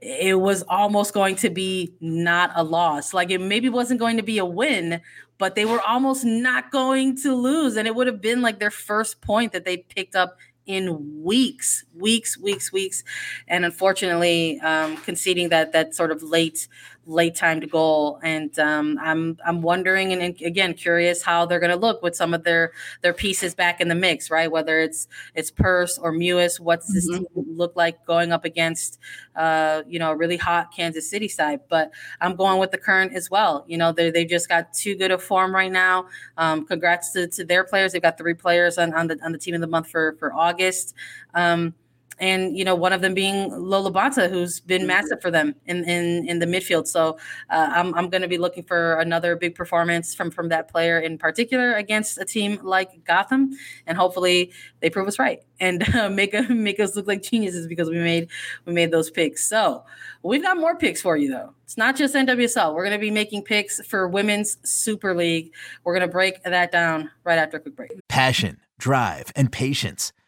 [0.00, 3.14] it was almost going to be not a loss.
[3.14, 5.00] Like it maybe wasn't going to be a win,
[5.38, 7.76] but they were almost not going to lose.
[7.76, 11.84] And it would have been like their first point that they picked up in weeks,
[11.94, 13.02] weeks, weeks, weeks,
[13.48, 16.68] and unfortunately, um, conceding that that sort of late
[17.08, 18.20] late time to goal.
[18.22, 22.34] And um, I'm I'm wondering, and again, curious how they're going to look with some
[22.34, 24.50] of their their pieces back in the mix, right?
[24.50, 27.24] Whether it's it's Purce or Mewis, what's this mm-hmm.
[27.34, 29.00] team look like going up against,
[29.34, 31.60] uh, you know, a really hot Kansas City side?
[31.68, 31.90] But
[32.20, 33.64] I'm going with the current as well.
[33.66, 36.06] You know, they they just got too good of form right now.
[36.36, 37.92] Um, congrats to, to their players.
[37.92, 40.32] They've got three players on, on the on the team of the month for for
[40.34, 40.94] August.
[41.34, 41.74] Um,
[42.20, 44.88] and you know one of them being Lola LaBonta, who's been mm-hmm.
[44.88, 46.86] massive for them in in, in the midfield.
[46.86, 47.18] So
[47.50, 50.98] uh, I'm I'm going to be looking for another big performance from from that player
[50.98, 53.50] in particular against a team like Gotham,
[53.86, 57.66] and hopefully they prove us right and uh, make a, make us look like geniuses
[57.66, 58.28] because we made
[58.64, 59.44] we made those picks.
[59.48, 59.84] So
[60.22, 61.54] we've got more picks for you though.
[61.64, 62.74] It's not just NWSL.
[62.74, 65.52] We're going to be making picks for Women's Super League.
[65.84, 67.90] We're going to break that down right after a quick break.
[68.08, 70.12] Passion, drive, and patience.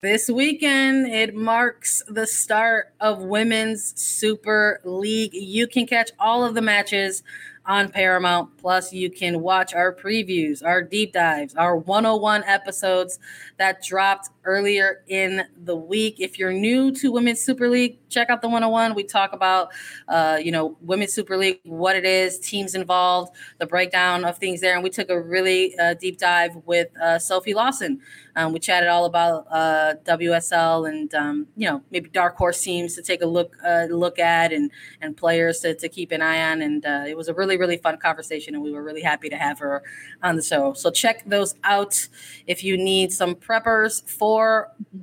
[0.00, 5.34] This weekend, it marks the start of Women's Super League.
[5.34, 7.24] You can catch all of the matches
[7.66, 8.56] on Paramount.
[8.58, 13.18] Plus, you can watch our previews, our deep dives, our 101 episodes
[13.56, 16.16] that dropped earlier in the week.
[16.18, 18.94] If you're new to Women's Super League, check out the 101.
[18.94, 19.68] We talk about,
[20.08, 24.62] uh, you know, Women's Super League, what it is, teams involved, the breakdown of things
[24.62, 24.74] there.
[24.74, 28.00] And we took a really uh, deep dive with uh, Sophie Lawson.
[28.36, 32.94] Um, we chatted all about uh, WSL and, um, you know, maybe dark horse teams
[32.94, 36.52] to take a look uh, look at and and players to, to keep an eye
[36.52, 36.62] on.
[36.62, 38.54] And uh, it was a really, really fun conversation.
[38.54, 39.82] And we were really happy to have her
[40.22, 40.72] on the show.
[40.72, 42.08] So check those out
[42.46, 44.37] if you need some preppers for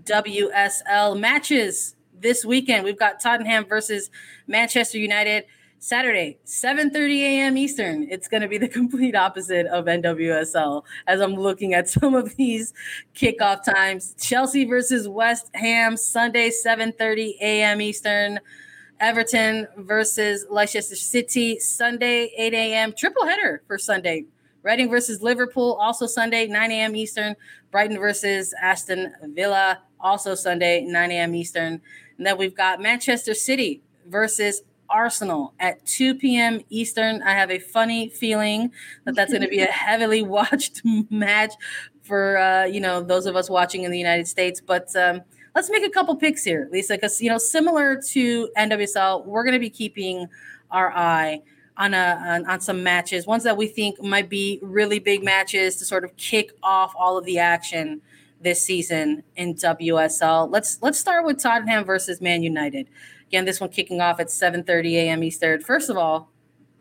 [0.03, 2.83] WSL matches this weekend.
[2.83, 4.09] We've got Tottenham versus
[4.47, 5.45] Manchester United.
[5.79, 7.57] Saturday, 7:30 a.m.
[7.57, 8.07] Eastern.
[8.09, 12.35] It's going to be the complete opposite of NWSL as I'm looking at some of
[12.37, 12.73] these
[13.13, 14.15] kickoff times.
[14.19, 17.81] Chelsea versus West Ham Sunday 7:30 a.m.
[17.81, 18.39] Eastern.
[18.99, 22.93] Everton versus Leicester City Sunday 8 a.m.
[22.97, 24.25] Triple header for Sunday.
[24.65, 26.95] Reading versus Liverpool also Sunday 9 a.m.
[26.95, 27.35] Eastern.
[27.69, 31.35] Brighton versus Aston Villa also Sunday 9 a.m.
[31.35, 31.79] Eastern.
[32.17, 36.61] And then we've got Manchester City versus Arsenal at 2 p.m.
[36.69, 37.21] Eastern.
[37.21, 38.71] I have a funny feeling
[39.03, 41.53] that that's going to be a heavily watched match
[42.01, 44.59] for uh, you know those of us watching in the United States.
[44.65, 45.21] But um,
[45.53, 49.53] let's make a couple picks here, Lisa, because you know similar to NWSL, we're going
[49.53, 50.27] to be keeping
[50.71, 51.43] our eye
[51.77, 55.75] on a on, on some matches, ones that we think might be really big matches
[55.77, 58.01] to sort of kick off all of the action
[58.41, 60.49] this season in WSL.
[60.51, 62.87] Let's let's start with Tottenham versus Man United.
[63.27, 65.23] Again, this one kicking off at 7:30 a.m.
[65.23, 65.61] Eastern.
[65.61, 66.31] First of all,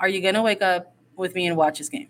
[0.01, 2.09] are you going to wake up with me and watch this game?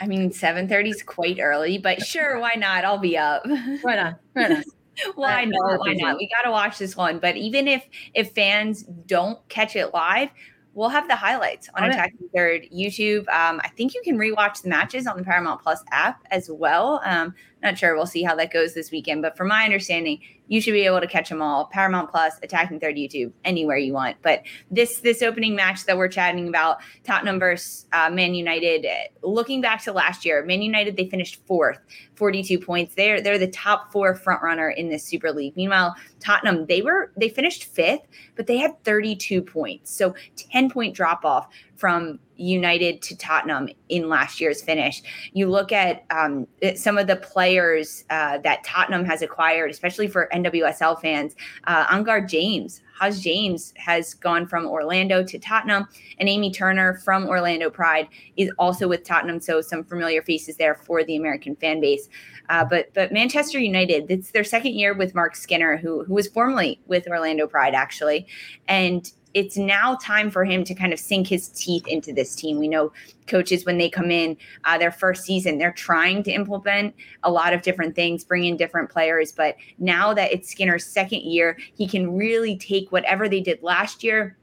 [0.00, 2.84] I mean, 7:30 is quite early, but sure, why not?
[2.84, 3.44] I'll be up.
[3.82, 4.16] Right on.
[4.34, 4.64] Right on.
[5.14, 5.80] why not?
[5.80, 6.18] Why not?
[6.18, 7.18] We got to watch this one.
[7.18, 10.28] But even if if fans don't catch it live,
[10.74, 13.28] we'll have the highlights on Attacking Third YouTube.
[13.28, 17.00] Um, I think you can rewatch the matches on the Paramount Plus app as well.
[17.04, 17.94] Um, not sure.
[17.94, 19.22] We'll see how that goes this weekend.
[19.22, 21.66] But from my understanding, you should be able to catch them all.
[21.66, 24.16] Paramount Plus, Attacking Third YouTube, anywhere you want.
[24.22, 28.86] But this this opening match that we're chatting about, Tottenham versus uh, Man United.
[29.22, 31.78] Looking back to last year, Man United they finished fourth,
[32.16, 32.94] 42 points.
[32.94, 35.56] They're they're the top four front runner in this Super League.
[35.56, 38.02] Meanwhile, Tottenham they were they finished fifth,
[38.34, 44.08] but they had 32 points, so 10 point drop off from United to Tottenham in
[44.08, 45.02] last year's finish.
[45.32, 50.28] You look at um, some of the players uh, that Tottenham has acquired, especially for
[50.32, 51.34] NWSL fans.
[51.64, 55.88] Uh, Angharad James, Haz James has gone from Orlando to Tottenham,
[56.18, 59.40] and Amy Turner from Orlando Pride is also with Tottenham.
[59.40, 62.08] So some familiar faces there for the American fan base.
[62.48, 66.28] Uh, but but Manchester United, it's their second year with Mark Skinner, who who was
[66.28, 68.26] formerly with Orlando Pride actually,
[68.68, 72.58] and it's now time for him to kind of sink his teeth into this team.
[72.58, 72.92] We know
[73.26, 77.52] coaches when they come in uh, their first season, they're trying to implement a lot
[77.52, 79.32] of different things, bring in different players.
[79.32, 84.04] But now that it's Skinner's second year, he can really take whatever they did last
[84.04, 84.36] year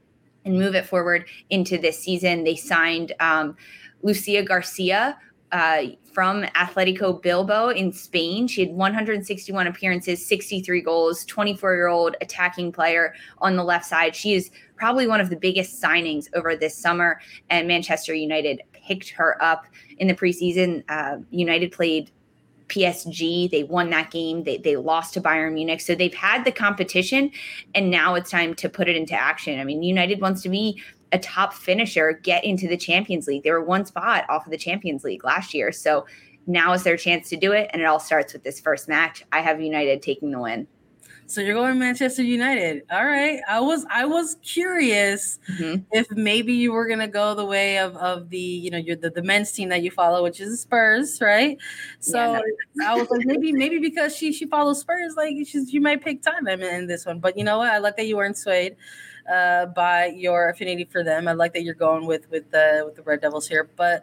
[0.44, 2.44] and move it forward into this season.
[2.44, 3.56] They signed um,
[4.02, 5.18] Lucia Garcia,
[5.52, 5.82] uh,
[6.12, 8.46] from Atletico Bilbao in Spain.
[8.46, 14.14] She had 161 appearances, 63 goals, 24 year old attacking player on the left side.
[14.14, 17.20] She is probably one of the biggest signings over this summer,
[17.50, 19.66] and Manchester United picked her up
[19.98, 20.82] in the preseason.
[20.88, 22.10] Uh, United played
[22.68, 23.50] PSG.
[23.50, 24.44] They won that game.
[24.44, 25.82] They, they lost to Bayern Munich.
[25.82, 27.30] So they've had the competition,
[27.74, 29.60] and now it's time to put it into action.
[29.60, 33.42] I mean, United wants to be a top finisher get into the Champions League.
[33.42, 35.72] They were one spot off of the Champions League last year.
[35.72, 36.06] So
[36.46, 37.68] now is their chance to do it.
[37.72, 39.24] And it all starts with this first match.
[39.30, 40.66] I have United taking the win.
[41.30, 42.82] So you're going Manchester United.
[42.90, 43.40] All right.
[43.48, 45.82] I was I was curious mm-hmm.
[45.92, 49.10] if maybe you were gonna go the way of, of the you know you're the,
[49.10, 51.56] the men's team that you follow, which is Spurs, right?
[52.00, 52.40] So yeah,
[52.74, 52.86] no.
[52.88, 56.20] I was like maybe maybe because she she follows Spurs, like she's you might pick
[56.20, 57.20] Tottenham in this one.
[57.20, 57.70] But you know what?
[57.70, 58.74] I like that you weren't swayed
[59.32, 61.28] uh, by your affinity for them.
[61.28, 63.70] I like that you're going with with the with the Red Devils here.
[63.76, 64.02] But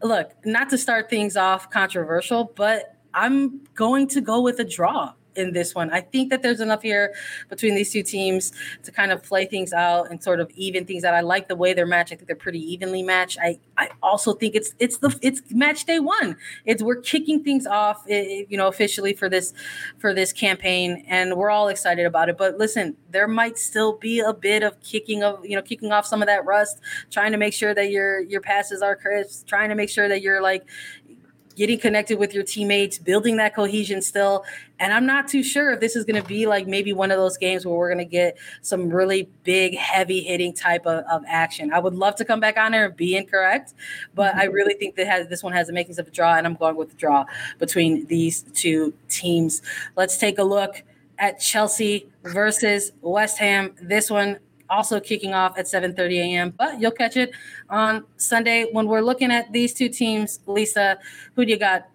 [0.00, 5.14] look, not to start things off controversial, but I'm going to go with a draw
[5.36, 5.90] in this one.
[5.90, 7.14] I think that there's enough here
[7.48, 11.04] between these two teams to kind of play things out and sort of even things
[11.04, 11.14] out.
[11.14, 12.12] I like the way they're matched.
[12.12, 13.38] I think they're pretty evenly matched.
[13.40, 16.36] I, I also think it's it's the it's match day one.
[16.64, 19.52] It's we're kicking things off, eh, you know, officially for this
[19.98, 22.38] for this campaign, and we're all excited about it.
[22.38, 26.06] But listen, there might still be a bit of kicking of you know kicking off
[26.06, 26.80] some of that rust,
[27.10, 30.22] trying to make sure that your your passes are crisp, trying to make sure that
[30.22, 30.66] you're like
[31.56, 34.44] getting connected with your teammates, building that cohesion still.
[34.78, 37.16] And I'm not too sure if this is going to be like maybe one of
[37.16, 41.22] those games where we're going to get some really big, heavy hitting type of, of
[41.26, 41.72] action.
[41.72, 43.72] I would love to come back on there and be incorrect,
[44.14, 44.40] but mm-hmm.
[44.40, 46.54] I really think that has this one has the makings of a draw, and I'm
[46.54, 47.24] going with the draw
[47.58, 49.62] between these two teams.
[49.96, 50.82] Let's take a look
[51.18, 53.74] at Chelsea versus West Ham.
[53.80, 54.38] This one
[54.70, 56.54] also kicking off at 7:30 a.m.
[56.56, 57.30] But you'll catch it
[57.68, 60.40] on Sunday when we're looking at these two teams.
[60.46, 60.98] Lisa,
[61.34, 61.88] who do you got?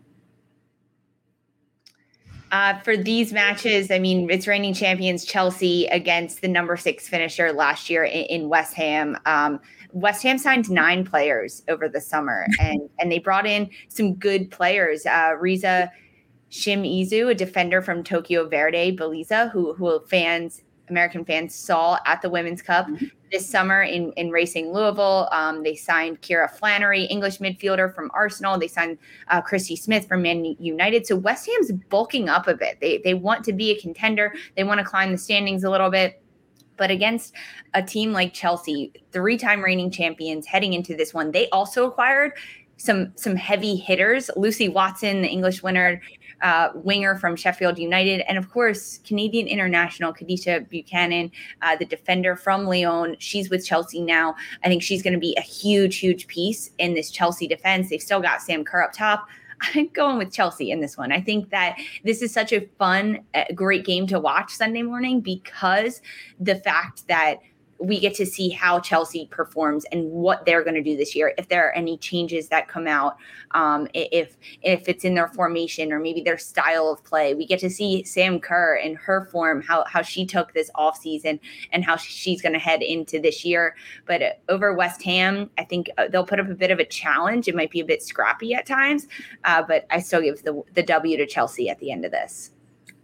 [2.51, 7.53] Uh, for these matches, I mean, it's reigning champions Chelsea against the number six finisher
[7.53, 9.17] last year in, in West Ham.
[9.25, 9.61] Um,
[9.93, 14.51] West Ham signed nine players over the summer, and and they brought in some good
[14.51, 15.05] players.
[15.05, 15.89] Uh, Risa
[16.51, 20.61] Shimizu, a defender from Tokyo Verdy, Bellizza, who who fans
[20.91, 23.05] American fans saw at the Women's Cup mm-hmm.
[23.31, 25.27] this summer in, in Racing Louisville.
[25.31, 28.59] Um, they signed Ciara Flannery, English midfielder from Arsenal.
[28.59, 31.07] They signed uh, Christy Smith from Man United.
[31.07, 32.79] So West Ham's bulking up a bit.
[32.79, 35.89] They, they want to be a contender, they want to climb the standings a little
[35.89, 36.21] bit.
[36.77, 37.33] But against
[37.73, 42.33] a team like Chelsea, three time reigning champions heading into this one, they also acquired
[42.77, 44.29] some some heavy hitters.
[44.35, 46.01] Lucy Watson, the English winner,
[46.41, 51.31] uh, winger from Sheffield United, and of course, Canadian international Kadeisha Buchanan,
[51.61, 53.15] uh, the defender from Lyon.
[53.19, 54.35] She's with Chelsea now.
[54.63, 57.89] I think she's going to be a huge, huge piece in this Chelsea defense.
[57.89, 59.27] They've still got Sam Kerr up top.
[59.75, 61.11] I'm going with Chelsea in this one.
[61.11, 65.21] I think that this is such a fun, uh, great game to watch Sunday morning
[65.21, 66.01] because
[66.39, 67.39] the fact that
[67.81, 71.33] we get to see how Chelsea performs and what they're going to do this year.
[71.37, 73.17] If there are any changes that come out,
[73.51, 77.59] um, if if it's in their formation or maybe their style of play, we get
[77.61, 81.39] to see Sam Kerr in her form, how how she took this off season
[81.71, 83.75] and how she's going to head into this year.
[84.05, 87.47] But over West Ham, I think uh, they'll put up a bit of a challenge.
[87.47, 89.07] It might be a bit scrappy at times,
[89.43, 92.51] uh, but I still give the the W to Chelsea at the end of this.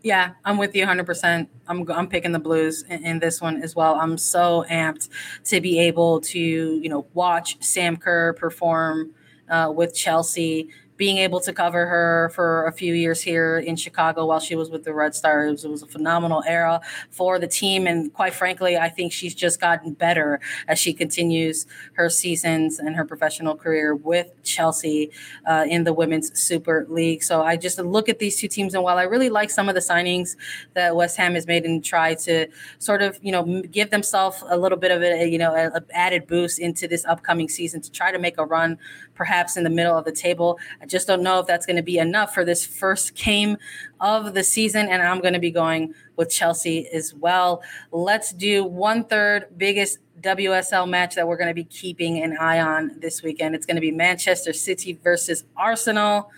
[0.03, 1.47] Yeah, I'm with you 100%.
[1.67, 3.95] I'm I'm picking the Blues in, in, this one as well.
[3.95, 5.09] I'm so amped
[5.45, 9.11] to be able to, you know, watch Sam Kerr perform
[9.49, 14.25] uh, with Chelsea being able to cover her for a few years here in Chicago
[14.25, 15.63] while she was with the Red Stars.
[15.63, 16.81] It was a phenomenal era
[17.11, 17.87] for the team.
[17.87, 22.95] And quite frankly, I think she's just gotten better as she continues her seasons and
[22.95, 25.11] her professional career with Chelsea
[25.45, 27.23] uh, in the Women's Super League.
[27.23, 28.73] So I just look at these two teams.
[28.73, 30.35] And while I really like some of the signings
[30.73, 32.47] that West Ham has made and try to
[32.79, 35.81] sort of, you know, give themselves a little bit of a, you know, a, a
[35.91, 38.77] added boost into this upcoming season to try to make a run
[39.13, 40.59] perhaps in the middle of the table.
[40.87, 43.57] Just don't know if that's going to be enough for this first game
[43.99, 44.87] of the season.
[44.87, 47.61] And I'm going to be going with Chelsea as well.
[47.91, 52.59] Let's do one third biggest WSL match that we're going to be keeping an eye
[52.59, 53.55] on this weekend.
[53.55, 56.31] It's going to be Manchester City versus Arsenal.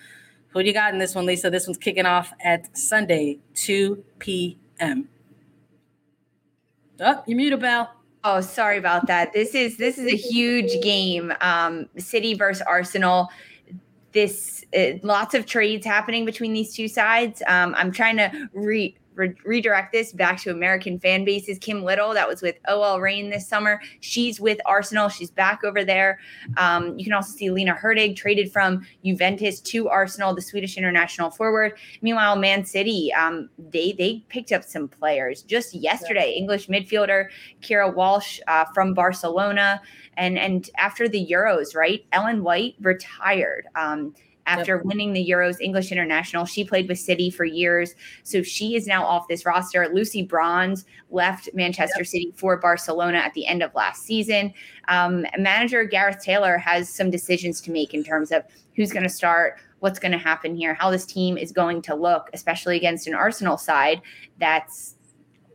[0.50, 1.50] Who do you got in this one, Lisa?
[1.50, 5.08] This one's kicking off at Sunday, 2 p.m.
[7.00, 7.90] Oh, you muted, Bell.
[8.24, 9.32] Oh, sorry about that.
[9.32, 11.32] This is this is a huge game.
[11.40, 13.30] Um, City versus Arsenal.
[14.12, 17.42] This uh, lots of trades happening between these two sides.
[17.48, 21.60] Um, I'm trying to re re- redirect this back to American fan bases.
[21.60, 23.82] Kim Little, that was with OL Reign this summer.
[24.00, 25.10] She's with Arsenal.
[25.10, 26.20] She's back over there.
[26.58, 31.30] Um, you can also see Lina Hurtig traded from Juventus to Arsenal, the Swedish international
[31.30, 31.74] forward.
[32.02, 36.34] Meanwhile, Man City, um, they they picked up some players just yesterday.
[36.34, 37.28] English midfielder
[37.62, 39.82] Keira Walsh uh, from Barcelona,
[40.18, 42.06] and and after the Euros, right?
[42.14, 43.68] Ellen White retired.
[43.76, 44.16] Um,
[44.50, 44.86] after yep.
[44.86, 46.44] winning the Euros English International.
[46.44, 47.94] She played with City for years.
[48.24, 49.88] So she is now off this roster.
[49.94, 52.08] Lucy Bronze left Manchester yep.
[52.08, 54.54] City for Barcelona at the end of last season.
[54.88, 58.44] Um, manager Gareth Taylor has some decisions to make in terms of
[58.76, 61.94] who's going to start, what's going to happen here, how this team is going to
[61.94, 64.02] look, especially against an Arsenal side
[64.40, 64.96] that's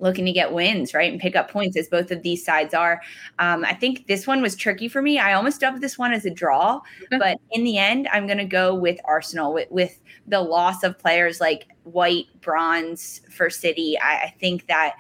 [0.01, 3.01] looking to get wins, right, and pick up points as both of these sides are.
[3.39, 5.19] Um, I think this one was tricky for me.
[5.19, 6.81] I almost dubbed this one as a draw,
[7.11, 10.99] but in the end, I'm going to go with Arsenal with, with the loss of
[10.99, 13.99] players like White, Bronze for City.
[13.99, 14.97] I, I think that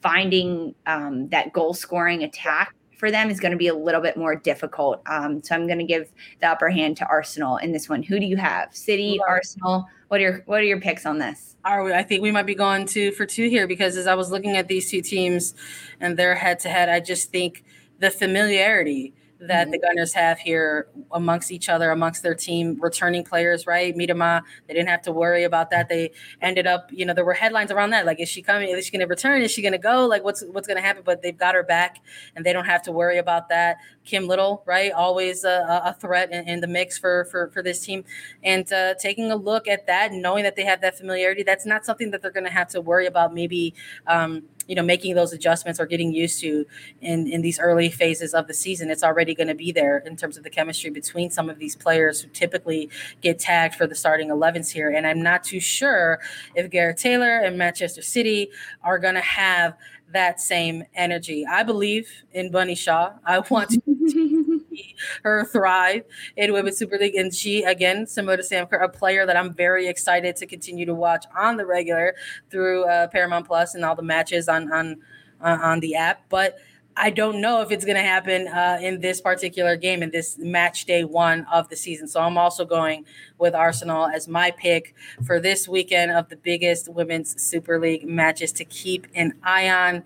[0.00, 4.16] finding um, that goal scoring attack for them is going to be a little bit
[4.16, 5.02] more difficult.
[5.06, 8.02] Um, so I'm going to give the upper hand to Arsenal in this one.
[8.02, 8.74] Who do you have?
[8.74, 9.86] City, Arsenal.
[10.08, 11.56] What are your What are your picks on this?
[11.64, 14.56] I think we might be going two for two here because as I was looking
[14.56, 15.54] at these two teams
[16.00, 17.64] and their head to head, I just think
[17.98, 19.72] the familiarity that mm-hmm.
[19.72, 23.94] the Gunners have here amongst each other, amongst their team, returning players, right?
[23.94, 25.88] Miedema, they didn't have to worry about that.
[25.88, 28.06] They ended up, you know, there were headlines around that.
[28.06, 28.68] Like, is she coming?
[28.70, 29.42] Is she going to return?
[29.42, 30.06] Is she going to go?
[30.06, 31.02] Like, what's what's going to happen?
[31.04, 31.98] But they've got her back,
[32.34, 33.76] and they don't have to worry about that.
[34.04, 34.92] Kim Little, right?
[34.92, 38.04] Always a, a threat in, in, the mix for for for this team,
[38.42, 41.84] and uh, taking a look at that, knowing that they have that familiarity, that's not
[41.84, 43.34] something that they're going to have to worry about.
[43.34, 43.74] Maybe.
[44.06, 46.66] Um, you know making those adjustments or getting used to
[47.00, 50.16] in in these early phases of the season it's already going to be there in
[50.16, 52.88] terms of the chemistry between some of these players who typically
[53.20, 54.90] get tagged for the starting 11s here.
[54.90, 56.20] And i'm not too sure
[56.54, 58.50] if gareth taylor and manchester city
[58.82, 59.76] are going to have
[60.12, 61.44] that same energy.
[61.48, 63.12] I believe in Bunny Shaw.
[63.24, 66.04] I want to see her thrive
[66.36, 67.14] in Women's Super League.
[67.14, 70.86] And she, again, similar to Sam Kerr, a player that I'm very excited to continue
[70.86, 72.14] to watch on the regular
[72.50, 74.96] through uh, Paramount Plus and all the matches on on
[75.40, 76.22] uh, on the app.
[76.28, 76.58] But
[76.98, 80.38] I don't know if it's going to happen uh, in this particular game in this
[80.38, 82.08] match day one of the season.
[82.08, 83.04] So I'm also going
[83.38, 84.94] with Arsenal as my pick
[85.26, 90.04] for this weekend of the biggest women's Super League matches to keep an eye on.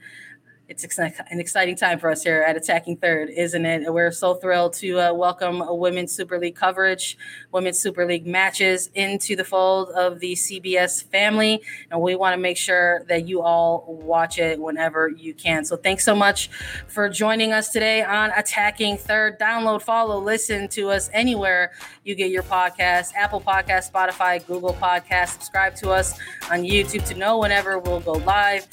[0.70, 3.92] It's an exciting time for us here at Attacking Third, isn't it?
[3.92, 7.18] We're so thrilled to uh, welcome Women's Super League coverage,
[7.50, 11.60] Women's Super League matches into the fold of the CBS family.
[11.90, 15.64] And we want to make sure that you all watch it whenever you can.
[15.64, 16.50] So thanks so much
[16.86, 19.40] for joining us today on Attacking Third.
[19.40, 21.72] Download, follow, listen to us anywhere
[22.04, 25.30] you get your podcast Apple Podcast, Spotify, Google Podcast.
[25.30, 26.16] Subscribe to us
[26.48, 28.68] on YouTube to know whenever we'll go live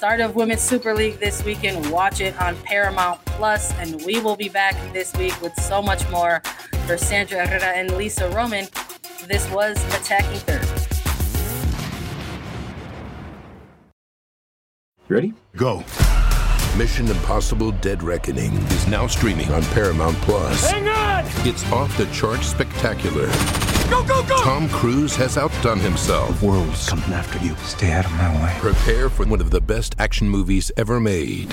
[0.00, 1.92] start of Women's Super League this weekend.
[1.92, 6.08] Watch it on Paramount Plus, and we will be back this week with so much
[6.08, 6.40] more.
[6.86, 8.66] For Sandra Herrera and Lisa Roman,
[9.26, 10.66] this was Attacking Third.
[15.10, 15.34] Ready?
[15.54, 15.84] Go.
[16.78, 20.70] Mission Impossible Dead Reckoning is now streaming on Paramount Plus.
[20.70, 21.30] Hang on!
[21.46, 23.28] It's off the charts spectacular.
[23.90, 24.40] Go, go, go!
[24.42, 26.38] Tom Cruise has outdone himself.
[26.38, 27.56] The world's coming after you.
[27.56, 28.56] Stay out of my way.
[28.60, 31.48] Prepare for one of the best action movies ever made.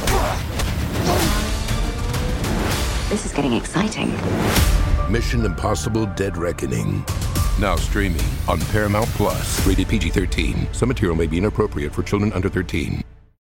[3.09, 4.11] This is getting exciting.
[5.11, 7.03] Mission Impossible Dead Reckoning.
[7.59, 9.65] Now streaming on Paramount Plus.
[9.65, 10.67] Rated PG 13.
[10.73, 13.03] Some material may be inappropriate for children under 13.